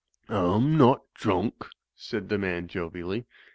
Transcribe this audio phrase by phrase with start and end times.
[0.31, 3.25] A'm not droonk," said the man, jovially.